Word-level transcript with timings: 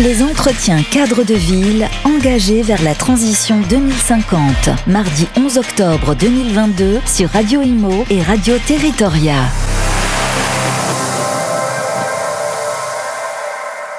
Les 0.00 0.22
entretiens 0.22 0.82
cadres 0.82 1.22
de 1.22 1.34
ville 1.34 1.86
engagés 2.04 2.62
vers 2.62 2.82
la 2.82 2.94
transition 2.94 3.60
2050. 3.68 4.40
Mardi 4.86 5.28
11 5.36 5.58
octobre 5.58 6.14
2022 6.14 7.00
sur 7.04 7.28
Radio 7.28 7.60
Imo 7.60 8.06
et 8.08 8.22
Radio 8.22 8.54
Territoria. 8.66 9.34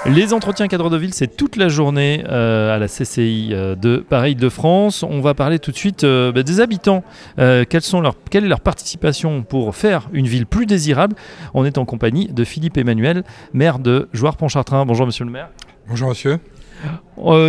Les 0.08 0.34
entretiens 0.34 0.68
cadres 0.68 0.90
de 0.90 0.98
ville, 0.98 1.14
c'est 1.14 1.38
toute 1.38 1.58
la 1.58 1.70
journée 1.70 2.24
euh, 2.28 2.76
à 2.76 2.80
la 2.80 2.88
CCI 2.88 3.50
euh, 3.52 3.76
de 3.76 3.98
Paris 3.98 4.34
de 4.34 4.50
France. 4.50 5.04
On 5.04 5.22
va 5.22 5.36
parler 5.36 5.60
tout 5.60 5.72
de 5.72 5.78
suite 5.78 6.04
euh, 6.04 6.32
bah, 6.32 6.42
des 6.42 6.60
habitants. 6.60 7.04
quelle 7.38 8.44
est 8.46 8.48
leur 8.48 8.62
participation 8.62 9.44
pour 9.44 9.76
faire 9.76 10.10
une 10.12 10.26
ville 10.26 10.48
plus 10.48 10.66
désirable? 10.66 11.16
On 11.54 11.66
est 11.66 11.78
en 11.78 11.86
compagnie 11.86 12.30
de 12.30 12.44
Philippe 12.44 12.78
Emmanuel, 12.78 13.24
maire 13.54 13.78
de 13.78 14.10
Jouarre-Pontchartrain. 14.12 14.88
Bonjour 14.88 15.06
monsieur 15.06 15.24
le 15.24 15.32
maire. 15.32 15.50
Bonjour 15.88 16.10
monsieur. 16.10 16.40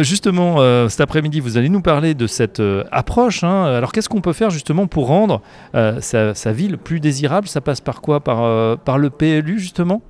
justement, 0.03 0.89
cet 0.89 1.01
après-midi, 1.01 1.41
vous 1.41 1.57
allez 1.57 1.69
nous 1.69 1.83
parler 1.83 2.15
de 2.15 2.27
cette 2.27 2.63
approche. 2.91 3.45
Hein. 3.45 3.65
Alors, 3.65 3.93
qu'est-ce 3.93 4.09
qu'on 4.09 4.21
peut 4.21 4.33
faire 4.33 4.51
justement 4.51 4.87
pour 4.87 5.07
rendre 5.07 5.41
sa, 5.73 6.53
ville 6.53 6.79
plus 6.79 7.01
désirable? 7.01 7.49
Ça 7.49 7.61
passe 7.61 7.81
par 7.81 8.01
quoi? 8.01 8.21
Par, 8.21 8.79
par 8.79 8.99
le 8.99 9.11
PLU 9.11 9.59
justement? 9.59 10.03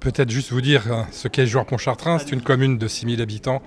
Peut-être 0.00 0.30
juste 0.30 0.50
vous 0.50 0.62
dire 0.62 0.90
hein, 0.90 1.06
ce 1.12 1.28
qu'est 1.28 1.46
Joueur-Pontchartrain. 1.46 2.18
C'est 2.18 2.32
une 2.32 2.40
commune 2.40 2.78
de 2.78 2.88
6000 2.88 3.20
habitants 3.20 3.60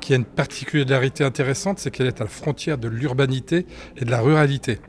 qui 0.00 0.12
a 0.12 0.16
une 0.16 0.24
particularité 0.24 1.22
intéressante, 1.22 1.78
c'est 1.78 1.92
qu'elle 1.92 2.08
est 2.08 2.20
à 2.20 2.24
la 2.24 2.30
frontière 2.30 2.78
de 2.78 2.88
l'urbanité 2.88 3.64
et 3.96 4.04
de 4.04 4.10
la 4.10 4.20
ruralité. 4.20 4.80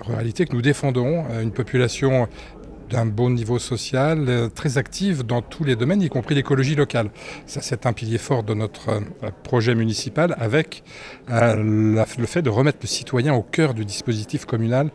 Ruralité 0.00 0.44
que 0.44 0.54
nous 0.54 0.62
défendons, 0.62 1.24
euh, 1.30 1.40
une 1.40 1.52
population 1.52 2.28
d'un 2.90 3.06
bon 3.06 3.30
niveau 3.30 3.58
social, 3.58 4.24
euh, 4.28 4.48
très 4.48 4.78
active 4.78 5.24
dans 5.24 5.42
tous 5.42 5.64
les 5.64 5.76
domaines, 5.76 6.02
y 6.02 6.08
compris 6.08 6.34
l'écologie 6.34 6.74
locale. 6.74 7.10
Ça, 7.46 7.60
c'est 7.62 7.86
un 7.86 7.92
pilier 7.92 8.18
fort 8.18 8.42
de 8.42 8.54
notre 8.54 8.88
euh, 8.90 9.30
projet 9.42 9.74
municipal 9.74 10.34
avec 10.38 10.82
le 11.28 12.26
fait 12.26 12.42
de 12.42 12.50
remettre 12.50 12.78
le 12.82 12.86
citoyen 12.86 13.34
au 13.34 13.42
cœur 13.42 13.74
du 13.74 13.84
dispositif 13.84 14.44
communal 14.44 14.90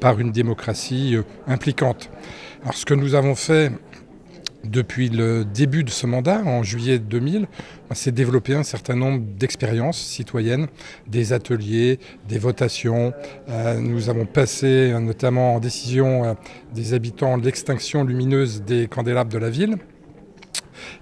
par 0.00 0.20
une 0.20 0.32
démocratie 0.32 1.16
impliquante. 1.46 2.10
Alors, 2.62 2.74
ce 2.74 2.84
que 2.84 2.94
nous 2.94 3.14
avons 3.14 3.34
fait 3.34 3.70
depuis 4.64 5.08
le 5.08 5.44
début 5.44 5.84
de 5.84 5.90
ce 5.90 6.06
mandat, 6.06 6.42
en 6.44 6.62
juillet 6.62 6.98
2000, 6.98 7.46
on 7.90 7.94
s'est 7.94 8.12
développé 8.12 8.54
un 8.54 8.62
certain 8.62 8.96
nombre 8.96 9.22
d'expériences 9.38 9.98
citoyennes, 9.98 10.68
des 11.06 11.32
ateliers, 11.32 11.98
des 12.28 12.38
votations. 12.38 13.12
Euh, 13.48 13.78
nous 13.78 14.08
avons 14.08 14.26
passé 14.26 14.94
notamment 15.00 15.54
en 15.54 15.60
décision 15.60 16.24
euh, 16.24 16.34
des 16.74 16.94
habitants 16.94 17.36
l'extinction 17.36 18.04
lumineuse 18.04 18.62
des 18.62 18.86
candélabres 18.88 19.32
de 19.32 19.38
la 19.38 19.50
ville. 19.50 19.76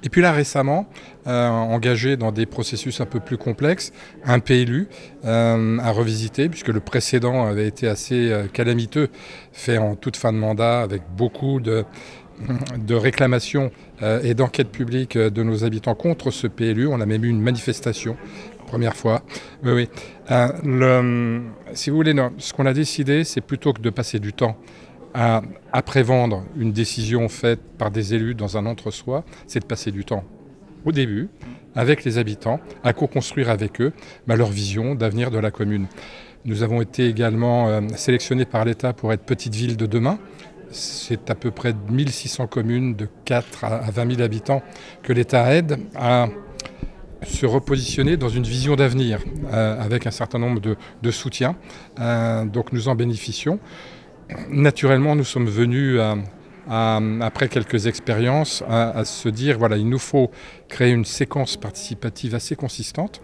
Et 0.05 0.10
puis 0.10 0.20
là 0.20 0.33
récemment, 0.33 0.86
euh, 1.27 1.48
engagé 1.48 2.16
dans 2.16 2.30
des 2.30 2.46
processus 2.46 3.00
un 3.00 3.06
peu 3.06 3.20
plus 3.20 3.38
complexes, 3.38 3.92
un 4.24 4.38
PLU 4.38 4.86
à 5.24 5.90
revisiter, 5.90 6.48
puisque 6.48 6.68
le 6.68 6.80
précédent 6.80 7.46
avait 7.46 7.66
été 7.66 7.88
assez 7.88 8.33
calamiteux, 8.52 9.08
fait 9.52 9.78
en 9.78 9.96
toute 9.96 10.16
fin 10.16 10.33
de 10.33 10.38
mandat, 10.38 10.80
avec 10.80 11.02
beaucoup 11.16 11.58
de, 11.58 11.84
de 12.78 12.94
réclamations 12.94 13.70
euh, 14.02 14.20
et 14.22 14.34
d'enquêtes 14.34 14.70
publiques 14.70 15.16
euh, 15.16 15.30
de 15.30 15.42
nos 15.42 15.64
habitants 15.64 15.94
contre 15.94 16.30
ce 16.30 16.47
PLU. 16.47 16.86
On 16.86 17.00
a 17.00 17.06
même 17.06 17.24
eu 17.24 17.28
une 17.28 17.41
manifestation, 17.41 18.16
première 18.66 18.97
fois. 18.97 19.22
Oui, 19.62 19.72
oui. 19.72 19.89
Euh, 20.30 21.41
si 21.74 21.91
vous 21.91 21.97
voulez, 21.97 22.14
ce 22.39 22.52
qu'on 22.52 22.66
a 22.66 22.72
décidé, 22.72 23.24
c'est 23.24 23.41
plutôt 23.41 23.72
que 23.72 23.80
de 23.80 23.91
passer 23.91 24.19
du 24.19 24.33
temps 24.33 24.56
à 25.14 25.42
après-vendre 25.72 26.44
une 26.56 26.72
décision 26.72 27.28
faite 27.28 27.61
par 27.77 27.91
des 27.91 28.14
élus 28.14 28.34
dans 28.34 28.56
un 28.56 28.64
entre-soi, 28.64 29.24
c'est 29.46 29.61
de 29.61 29.67
passer 29.67 29.91
du 29.91 30.05
temps 30.05 30.24
au 30.86 30.92
début 30.92 31.28
avec 31.74 32.05
les 32.05 32.19
habitants, 32.19 32.61
à 32.83 32.92
co-construire 32.92 33.50
avec 33.50 33.80
eux 33.80 33.92
bah, 34.27 34.36
leur 34.36 34.50
vision 34.50 34.94
d'avenir 34.94 35.30
de 35.30 35.39
la 35.39 35.50
commune. 35.50 35.86
Nous 36.44 36.62
avons 36.62 36.83
été 36.83 37.06
également 37.06 37.80
sélectionnés 37.94 38.46
par 38.46 38.64
l'État 38.64 38.92
pour 38.92 39.12
être 39.12 39.23
petite 39.23 39.55
ville 39.55 39.77
de 39.77 39.86
demain. 39.86 40.18
C'est 40.72 41.30
à 41.30 41.34
peu 41.34 41.50
près 41.50 41.74
1600 41.90 42.46
communes 42.46 42.94
de 42.94 43.08
4 43.24 43.64
à 43.64 43.90
20 43.90 44.10
000 44.12 44.22
habitants 44.22 44.62
que 45.02 45.12
l'État 45.12 45.55
aide 45.55 45.78
à 45.94 46.28
se 47.24 47.46
repositionner 47.46 48.16
dans 48.16 48.28
une 48.28 48.42
vision 48.42 48.74
d'avenir 48.74 49.20
euh, 49.52 49.80
avec 49.80 50.06
un 50.06 50.11
certain 50.11 50.38
nombre 50.38 50.61
de, 50.61 51.11
soutiens. 51.11 51.56
Euh, 52.00 52.44
donc 52.44 52.72
nous 52.72 52.88
en 52.88 52.94
bénéficions. 52.94 53.61
Naturellement, 54.48 55.14
nous 55.14 55.24
sommes 55.24 55.48
venus 55.48 56.00
après 56.68 57.48
quelques 57.48 57.86
expériences 57.86 58.64
à, 58.68 59.05
se 59.05 59.28
dire 59.28 59.58
voilà, 59.58 59.77
il 59.77 59.88
nous 59.88 59.98
faut 59.98 60.30
créer 60.68 60.92
une 60.92 61.05
séquence 61.05 61.56
participative 61.56 62.34
assez 62.34 62.56
consistante 62.56 63.20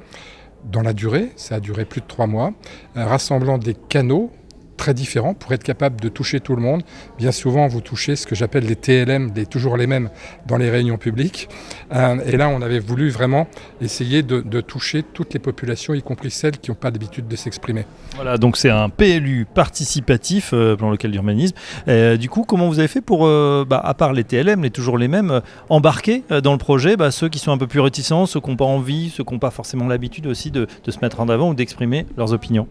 dans 0.64 0.82
la 0.82 0.92
durée, 0.92 1.31
ça 1.37 1.56
a 1.56 1.60
duré 1.60 1.84
plus 1.84 2.00
de 2.00 2.06
trois 2.06 2.26
mois, 2.26 2.53
euh, 2.97 3.04
rassemblant 3.04 3.58
des 3.58 3.75
canaux 3.75 4.32
très 4.78 4.94
différents 4.94 5.34
pour 5.34 5.53
être 5.53 5.62
capable 5.62 6.00
de 6.00 6.09
toucher 6.09 6.41
tout 6.41 6.56
le 6.56 6.62
monde. 6.62 6.83
Bien 7.19 7.33
souvent, 7.33 7.66
vous 7.66 7.83
touchez 7.83 8.16
ce 8.16 8.27
que 8.27 8.34
j'appelle 8.34 8.65
les 8.65 8.77
TLM, 8.77 9.33
des 9.33 9.44
toujours 9.44 9.77
les 9.77 9.87
mêmes 9.87 10.09
dans 10.47 10.56
les 10.56 10.71
réunions 10.71 10.97
publiques. 10.97 11.50
Euh, 11.93 12.16
et 12.25 12.39
là, 12.39 12.49
on 12.49 12.62
avait 12.62 12.78
voulu 12.78 13.11
vraiment 13.11 13.47
essayer 13.83 14.22
de, 14.22 14.61
toucher 14.61 15.03
toutes 15.03 15.34
les 15.34 15.41
populations, 15.41 15.94
y 15.94 16.03
compris 16.03 16.31
celles 16.31 16.59
qui 16.59 16.71
n'ont 16.71 16.77
pas 16.77 16.91
l'habitude 16.91 17.28
de 17.28 17.37
s'exprimer. 17.37 17.84
Voilà, 18.15 18.38
donc 18.38 18.56
c'est 18.56 18.71
un 18.71 18.88
PLU 18.88 19.47
participatif, 19.53 20.50
euh, 20.53 20.77
plan 20.77 20.91
local 20.91 21.11
d'urbanisme. 21.11 21.55
Euh, 21.88 22.17
du 22.17 22.28
coup, 22.28 22.44
comment 22.44 22.69
vous 22.69 22.78
avez 22.78 22.88
fait 22.88 23.00
pour, 23.00 23.27
bah, 23.27 23.81
à 23.83 23.94
part 23.94 24.12
les 24.12 24.25
TLM, 24.25 24.62
les 24.62 24.71
toujours 24.71 24.97
les 24.97 25.09
mêmes, 25.09 25.43
embarquer 25.69 26.22
dans 26.43 26.53
le 26.53 26.59
projet 26.59 26.97
bah, 26.97 27.11
ceux 27.11 27.28
qui 27.28 27.38
sont 27.38 27.50
un 27.50 27.59
peu 27.59 27.67
plus 27.67 27.81
réticents, 27.81 28.27
ceux 28.27 28.41
qui 28.41 28.50
n'ont 28.50 28.56
pas 28.56 28.65
envie, 28.65 29.11
ceux 29.11 29.25
qui 29.25 29.33
n'ont 29.33 29.41
pas 29.41 29.50
forcément 29.50 29.88
l'habitude 29.88 30.27
aussi 30.27 30.50
de, 30.50 30.67
de 30.84 30.91
se 30.91 30.99
mettre 31.03 31.21
en 31.21 31.28
avant 31.28 31.50
ou 31.50 31.55
d'exprimer 31.55 32.06
leurs 32.17 32.33
opinions? 32.33 32.69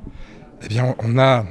Eh 0.63 0.67
bien, 0.67 0.95
on 0.99 1.19
a 1.19 1.45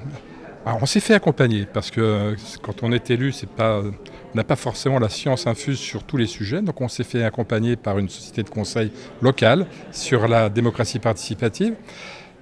on 0.66 0.87
s'est 0.87 1.00
fait 1.00 1.15
accompagner 1.15 1.66
parce 1.72 1.91
que 1.91 2.00
euh, 2.00 2.34
quand 2.62 2.82
on 2.82 2.91
est 2.91 3.10
élu, 3.10 3.32
pas, 3.56 3.81
on 3.81 4.37
n'a 4.37 4.44
pas 4.44 4.56
forcément 4.56 4.99
la 4.99 5.09
science 5.09 5.47
infuse 5.47 5.78
sur 5.78 6.03
tous 6.03 6.16
les 6.16 6.27
sujets. 6.27 6.60
Donc 6.60 6.81
on 6.81 6.88
s'est 6.88 7.04
fait 7.04 7.22
accompagner 7.22 7.77
par 7.77 7.99
une 7.99 8.09
société 8.09 8.43
de 8.43 8.50
conseil 8.50 8.91
locale 9.22 9.66
sur 9.93 10.27
la 10.27 10.49
démocratie 10.49 10.99
participative. 10.99 11.75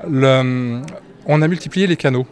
on 0.03 0.83
a 1.43 1.49
multiplié 1.49 1.87
les 1.87 1.97
canaux. 1.97 2.27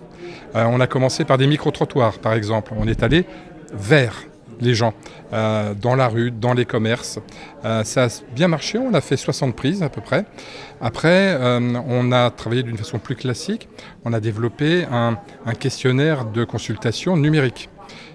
Euh, 0.57 0.65
on 0.65 0.81
a 0.81 0.87
commencé 0.87 1.25
par 1.25 1.39
des 1.39 1.47
micro-trottoirs, 1.47 2.19
par 2.19 2.35
exemple. 2.35 2.73
On 2.77 2.87
est 2.89 3.03
allé 3.03 3.27
vers 3.73 4.25
les 4.61 4.75
gens 4.75 4.95
euh, 5.33 5.75
dans 5.75 5.95
la 5.95 6.09
rue, 6.09 6.31
dans 6.31 6.55
les 6.55 6.65
commerces. 6.65 7.19
Euh, 7.65 7.85
ça 7.85 8.05
a 8.05 8.09
bien 8.35 8.49
marché, 8.49 8.79
on 8.79 8.95
a 8.95 9.01
fait 9.01 9.17
60 9.17 9.55
prises 9.55 9.83
à 9.83 9.89
peu 9.89 10.01
près. 10.01 10.25
Après, 10.81 11.35
euh, 11.35 11.61
on 11.89 12.13
a 12.13 12.31
travaillé 12.31 12.63
d'une 12.63 12.77
façon 12.77 12.99
plus 12.99 13.17
classique, 13.17 13.69
on 14.05 14.13
a 14.13 14.21
développé 14.21 14.85
un, 14.91 15.17
questionnaire 15.59 16.25
de 16.25 16.45
consultation 16.45 17.17
numérique. 17.17 17.69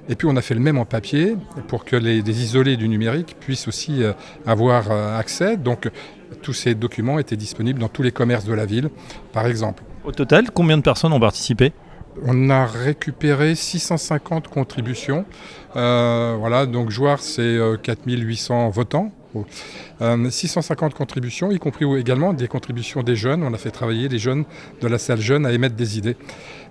Et 0.09 0.15
puis 0.15 0.27
on 0.29 0.35
a 0.37 0.41
fait 0.41 0.53
le 0.53 0.61
même 0.61 0.77
en 0.77 0.85
papier 0.85 1.35
pour 1.67 1.83
que 1.83 1.95
les, 1.95 2.19
isolés 2.19 2.77
du 2.77 2.87
numérique 2.87 3.35
puissent 3.39 3.67
aussi 3.67 4.03
avoir 4.45 4.89
accès. 4.91 5.57
Donc 5.57 5.89
tous 6.41 6.53
ces 6.53 6.75
documents 6.75 7.19
étaient 7.19 7.35
disponibles 7.35 7.79
dans 7.79 7.89
tous 7.89 8.03
les 8.03 8.11
commerces 8.11 8.45
de 8.45 8.53
la 8.53 8.65
ville, 8.65 8.89
par 9.33 9.47
exemple. 9.47 9.83
Au 10.05 10.13
total, 10.13 10.49
combien 10.51 10.77
de 10.77 10.81
personnes 10.81 11.11
ont 11.11 11.19
participé? 11.19 11.73
On 12.25 12.50
a 12.50 12.66
récupéré 12.66 13.55
650 13.55 14.47
contributions. 14.47 15.25
Euh, 15.75 16.35
voilà, 16.39 16.66
donc 16.66 16.89
Jouard, 16.89 17.19
c'est 17.22 17.57
4800 17.83 18.67
euh, 18.67 18.69
votants. 18.69 19.11
650 20.01 20.94
euh, 20.94 20.95
contributions, 20.95 21.51
y 21.51 21.59
compris 21.59 21.85
également 22.00 22.33
des 22.33 22.47
contributions 22.47 23.03
des 23.03 23.16
jeunes. 23.16 23.44
On 23.44 23.53
a 23.53 23.57
fait 23.57 23.69
travailler 23.69 24.07
les 24.07 24.17
jeunes 24.17 24.45
de 24.81 24.88
la 24.88 24.97
salle 24.97 25.19
jeune 25.19 25.45
à 25.45 25.51
émettre 25.51 25.75
des 25.75 25.97
idées. 25.97 26.16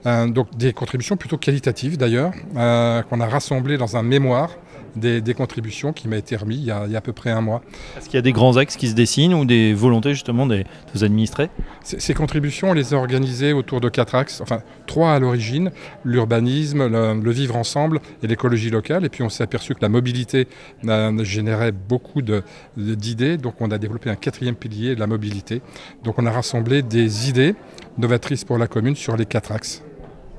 donc 0.05 0.57
des 0.57 0.73
contributions 0.73 1.17
plutôt 1.17 1.37
qualitatives 1.37 1.97
d'ailleurs, 1.97 2.33
qu'on 2.55 3.21
a 3.21 3.27
rassemblées 3.27 3.77
dans 3.77 3.97
un 3.97 4.03
mémoire 4.03 4.51
des, 4.97 5.35
contributions 5.35 5.93
qui 5.93 6.09
m'a 6.09 6.17
été 6.17 6.37
remis 6.37 6.57
il 6.57 6.65
y, 6.65 6.71
a, 6.71 6.83
à 6.83 7.01
peu 7.01 7.13
près 7.13 7.31
un 7.31 7.41
mois. 7.41 7.63
Est-ce 7.97 8.07
qu'il 8.07 8.15
y 8.15 8.19
a 8.19 8.23
des 8.23 8.33
grands 8.33 8.57
axes 8.57 8.77
qui 8.77 8.89
se 8.89 8.95
dessinent 8.95 9.35
ou 9.35 9.45
des 9.45 9.75
volontés 9.75 10.15
justement 10.15 10.47
des, 10.47 10.65
des 10.95 11.05
administrés? 11.05 11.51
Ces 11.83 12.15
contributions, 12.15 12.71
on 12.71 12.73
les 12.73 12.95
a 12.95 12.97
organisées 12.97 13.53
autour 13.53 13.81
de 13.81 13.89
quatre 13.89 14.15
axes, 14.15 14.41
enfin 14.41 14.61
trois 14.87 15.13
à 15.13 15.19
l'origine, 15.19 15.71
l'urbanisme, 16.05 16.87
le, 16.87 17.31
vivre 17.31 17.57
ensemble 17.57 18.01
et 18.23 18.27
l'écologie 18.27 18.71
locale. 18.71 19.05
Et 19.05 19.09
puis 19.09 19.23
on 19.23 19.29
s'est 19.29 19.45
aperçu 19.45 19.75
que 19.75 19.83
la 19.83 19.89
mobilité 19.89 20.49
euh, 20.87 21.25
générait 21.25 21.73
beaucoup 21.73 22.23
d'idées, 22.77 23.37
donc 23.37 23.61
on 23.61 23.71
a 23.71 23.79
développé 23.79 24.11
un 24.11 24.17
quatrième 24.17 24.57
pilier, 24.57 24.95
la 24.95 25.07
mobilité. 25.07 25.61
Donc 26.05 26.19
on 26.19 26.27
a 26.27 26.31
rassemblé 26.31 26.83
des 26.83 27.29
idées 27.29 27.55
novatrices 27.99 28.45
pour 28.45 28.59
la 28.59 28.67
commune 28.67 28.97
sur 28.97 29.17
les 29.17 29.27
quatre 29.27 29.53
axes. 29.53 29.86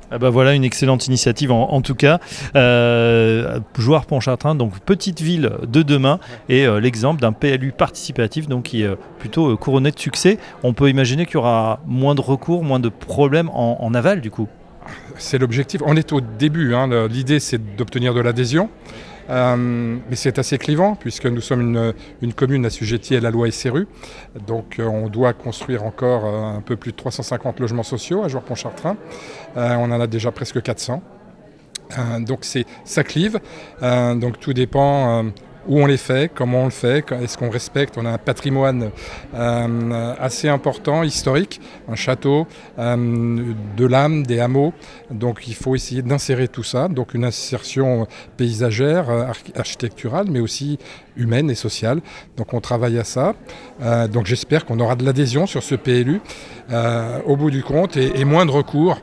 Ah 0.10 0.20
bah 0.20 0.30
voilà 0.30 0.54
une 0.54 0.64
excellente 0.64 1.08
initiative 1.08 1.52
en, 1.52 1.82
tout 1.82 1.96
cas. 1.96 2.20
Euh, 2.56 3.60
Joueur 3.78 4.06
Pontchartrain, 4.06 4.56
donc 4.56 4.80
petite 4.80 5.22
ville 5.22 5.52
de 5.68 5.82
demain 5.82 6.20
et 6.48 6.66
euh, 6.66 6.80
l'exemple 6.80 7.20
d'un 7.20 7.34
PLU 7.34 7.74
participatif 7.74 8.48
donc 8.48 8.64
qui 8.64 8.84
est 8.84 8.90
plutôt 9.20 9.52
euh, 9.52 9.58
couronné 9.58 9.92
de 9.92 10.00
succès. 10.00 10.38
On 10.64 10.74
peut 10.74 10.90
imaginer 10.90 11.26
qu'il 11.26 11.36
y 11.36 11.38
aura 11.38 11.82
moins 11.86 12.16
de 12.16 12.22
recours, 12.22 12.64
moins 12.64 12.80
de 12.80 12.90
problèmes 12.90 13.50
en, 13.50 13.94
aval 13.94 14.22
du 14.22 14.32
coup. 14.32 14.48
C'est 15.18 15.38
l'objectif. 15.38 15.82
On 15.86 15.98
est 15.98 16.14
au 16.14 16.22
début. 16.22 16.74
Hein. 16.74 17.08
L'idée 17.08 17.42
c'est 17.42 17.76
d'obtenir 17.76 18.14
de 18.14 18.22
l'adhésion. 18.22 18.70
Mais 19.30 20.16
c'est 20.16 20.40
assez 20.40 20.58
clivant 20.58 20.96
puisque 20.96 21.26
nous 21.26 21.42
sommes 21.42 21.62
une, 21.62 21.94
une, 22.22 22.34
commune 22.34 22.66
assujettie 22.66 23.16
à 23.16 23.20
la 23.20 23.32
loi 23.32 23.52
SRU. 23.52 23.88
Donc 24.46 24.80
on 24.80 25.10
doit 25.10 25.34
construire 25.34 25.84
encore 25.84 26.26
un 26.26 26.62
peu 26.62 26.76
plus 26.76 26.92
de 26.92 26.98
350 26.98 27.60
logements 27.60 27.84
sociaux 27.84 28.24
à 28.24 28.28
Joueur-Pontchartrain. 28.28 28.98
on 29.56 29.92
en 29.92 30.00
a 30.00 30.08
déjà 30.08 30.32
presque 30.32 30.62
400. 30.62 31.02
donc 32.20 32.46
ça 32.86 33.04
clive. 33.04 33.40
donc 33.82 34.40
tout 34.40 34.54
dépend 34.54 35.26
où 35.68 35.80
on 35.80 35.86
les 35.86 35.98
fait, 35.98 36.32
comment 36.34 36.62
on 36.62 36.66
le 36.66 36.72
fait, 36.72 37.04
est-ce 37.12 37.38
qu'on 37.38 37.50
respecte. 37.50 37.98
On 37.98 38.06
a 38.06 38.12
un 38.12 38.18
patrimoine 38.18 38.92
euh, 39.34 40.16
assez 40.20 40.48
important, 40.48 41.04
historique, 41.04 41.60
un 41.90 41.96
château, 41.96 42.48
euh, 42.80 43.54
de 43.76 43.86
l'âme, 43.86 44.26
des 44.26 44.40
hameaux. 44.40 44.74
Donc 45.12 45.48
il 45.48 45.56
faut 45.56 45.76
essayer 45.76 46.02
d'insérer 46.02 46.48
tout 46.48 46.64
ça. 46.64 46.88
Donc 46.88 47.14
une 47.14 47.26
insertion 47.26 48.08
paysagère, 48.38 49.10
euh, 49.10 49.26
architecturale, 49.56 50.28
mais 50.30 50.40
aussi 50.40 50.80
humaine 51.16 51.50
et 51.50 51.56
sociale. 51.56 52.02
Donc 52.38 52.54
on 52.54 52.62
travaille 52.62 53.00
à 53.00 53.04
ça. 53.04 53.34
donc 54.12 54.28
j'espère 54.28 54.66
qu'on 54.66 54.80
aura 54.80 54.96
de 54.96 55.04
l'adhésion 55.04 55.48
sur 55.48 55.64
ce 55.64 55.74
PLU 55.76 56.22
au 57.26 57.36
bout 57.36 57.50
du 57.50 57.64
compte 57.64 57.98
et, 57.98 58.20
et 58.20 58.26
moins 58.26 58.46
de 58.46 58.52
recours, 58.52 59.02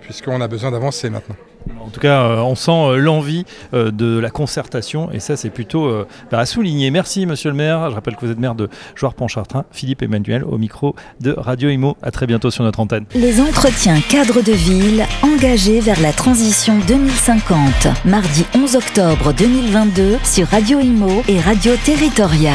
puisqu'on 0.00 0.40
a 0.40 0.48
besoin 0.48 0.72
d'avancer 0.72 1.08
maintenant. 1.08 1.36
En 1.84 1.90
tout 1.90 2.00
cas, 2.00 2.22
euh, 2.22 2.36
on 2.38 2.54
sent 2.54 2.70
euh, 2.70 2.96
l'envie 2.96 3.44
euh, 3.74 3.90
de 3.90 4.18
la 4.18 4.30
concertation 4.30 5.10
et 5.12 5.20
ça, 5.20 5.36
c'est 5.36 5.50
plutôt 5.50 5.90
bah, 6.30 6.38
à 6.38 6.46
souligner. 6.46 6.90
Merci, 6.90 7.26
monsieur 7.26 7.50
le 7.50 7.56
maire. 7.56 7.90
Je 7.90 7.94
rappelle 7.94 8.16
que 8.16 8.24
vous 8.24 8.30
êtes 8.30 8.38
maire 8.38 8.54
de 8.54 8.68
Joueur-Pontchartrain, 8.94 9.64
Philippe 9.70 10.02
Emmanuel, 10.02 10.44
au 10.44 10.58
micro 10.58 10.94
de 11.20 11.34
Radio 11.36 11.68
Imo. 11.68 11.96
À 12.02 12.10
très 12.10 12.26
bientôt 12.26 12.50
sur 12.50 12.64
notre 12.64 12.80
antenne. 12.80 13.04
Les 13.14 13.40
entretiens 13.40 14.00
cadres 14.00 14.42
de 14.42 14.52
ville 14.52 15.04
engagés 15.22 15.80
vers 15.80 16.00
la 16.00 16.12
transition 16.12 16.78
2050. 16.86 17.88
Mardi 18.04 18.44
11 18.54 18.76
octobre 18.76 19.32
2022 19.32 20.18
sur 20.22 20.46
Radio 20.48 20.80
Imo 20.80 21.22
et 21.28 21.40
Radio 21.40 21.72
Territoria. 21.84 22.54